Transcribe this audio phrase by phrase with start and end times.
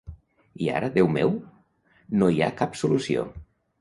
[0.67, 1.35] I ara, Déu meu,
[2.23, 3.29] no hi ha cap solució...